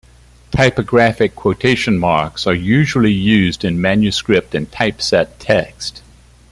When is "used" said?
3.11-3.63